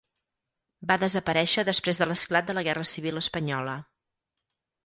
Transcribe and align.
Va 0.91 0.97
desaparèixer 1.03 1.65
després 1.69 2.01
de 2.05 2.09
l'esclat 2.13 2.49
de 2.49 2.57
la 2.59 2.65
Guerra 2.69 2.89
Civil 2.95 3.23
espanyola. 3.23 3.77